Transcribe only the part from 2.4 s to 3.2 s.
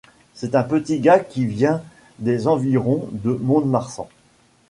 environs